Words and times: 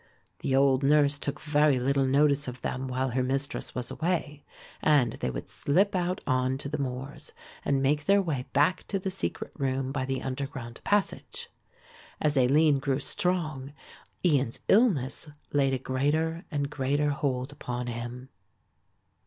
The 0.39 0.55
old 0.55 0.81
nurse 0.81 1.19
took 1.19 1.39
very 1.39 1.77
little 1.77 2.05
notice 2.07 2.47
of 2.47 2.63
them 2.63 2.87
while 2.87 3.09
her 3.11 3.21
mistress 3.21 3.75
was 3.75 3.91
away 3.91 4.43
and 4.81 5.13
they 5.13 5.29
would 5.29 5.47
slip 5.47 5.95
out 5.95 6.21
on 6.25 6.57
to 6.57 6.67
the 6.67 6.79
moors 6.79 7.33
and 7.63 7.83
make 7.83 8.05
their 8.05 8.19
way 8.19 8.47
back 8.51 8.87
to 8.87 8.97
the 8.97 9.11
secret 9.11 9.51
room 9.55 9.91
by 9.91 10.05
the 10.05 10.23
underground 10.23 10.81
passage. 10.83 11.51
As 12.19 12.35
Aline 12.35 12.79
grew 12.79 12.99
strong 12.99 13.73
Ian's 14.25 14.61
illness 14.67 15.29
laid 15.53 15.75
a 15.75 15.77
greater 15.77 16.45
and 16.49 16.71
greater 16.71 17.11
hold 17.11 17.51
upon 17.51 17.85
him. 17.85 18.29